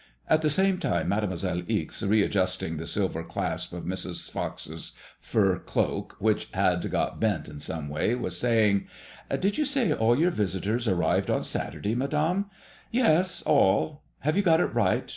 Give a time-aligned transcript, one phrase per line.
[0.27, 4.33] At the same time, Mademoi selle Ixe, readjusting the silver clasp of Mrs.
[4.33, 8.87] Pox's fur cloak which had got bent in some way, was saying:
[9.31, 12.47] •* Did you say all your visitors arrived on Saturday, Madame?"
[12.91, 14.01] Yes, all.
[14.21, 15.07] Have you got it right